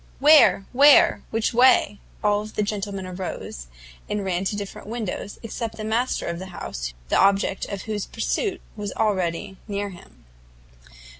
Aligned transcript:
"Where? 0.17 0.65
where? 0.73 1.21
which 1.29 1.53
way?" 1.53 1.99
and 1.99 1.99
all 2.31 2.43
the 2.45 2.63
gentlemen 2.63 3.05
arose, 3.05 3.67
and 4.09 4.25
ran 4.25 4.45
to 4.45 4.55
different 4.55 4.87
windows, 4.87 5.37
except 5.43 5.77
the 5.77 5.83
master 5.83 6.25
of 6.25 6.39
the 6.39 6.47
house, 6.47 6.95
the 7.09 7.19
object 7.19 7.65
of 7.65 7.83
whose 7.83 8.07
pursuit 8.07 8.61
was 8.75 8.91
already 8.93 9.57
near 9.67 9.89
him. 9.91 10.25